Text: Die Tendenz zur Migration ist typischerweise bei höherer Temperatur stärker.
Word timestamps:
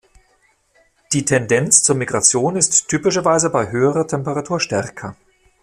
Die 1.13 1.25
Tendenz 1.25 1.83
zur 1.83 1.95
Migration 1.95 2.55
ist 2.55 2.87
typischerweise 2.87 3.51
bei 3.51 3.69
höherer 3.69 4.07
Temperatur 4.07 4.59
stärker. 4.59 5.15